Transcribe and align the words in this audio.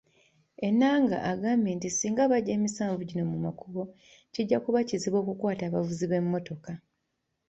Enanga 0.67 1.17
agambye 1.31 1.71
nti 1.77 1.89
singa 1.91 2.23
bajja 2.31 2.51
emisanvu 2.57 3.01
gino 3.09 3.23
mu 3.31 3.37
makubo, 3.45 3.81
kijja 4.33 4.57
kuba 4.63 4.79
kizibu 4.87 5.17
okukwata 5.19 5.63
abavuzi 5.65 6.05
b'emmotoka. 6.07 6.71